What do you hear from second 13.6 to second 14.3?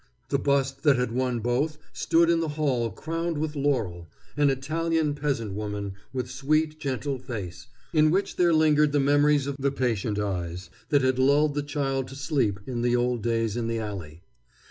the alley.